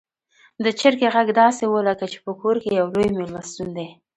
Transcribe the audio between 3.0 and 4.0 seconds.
میلمستون دی.